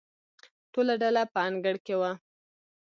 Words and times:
ټوله 0.71 0.93
ډله 1.01 1.21
په 1.33 1.39
انګړ 1.47 1.75
کې 1.85 1.95
وه. 1.99 2.11